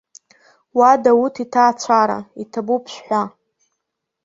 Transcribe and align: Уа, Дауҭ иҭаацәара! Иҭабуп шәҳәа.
Уа, 0.77 0.91
Дауҭ 1.03 1.35
иҭаацәара! 1.43 2.19
Иҭабуп 2.41 2.83
шәҳәа. 2.93 3.23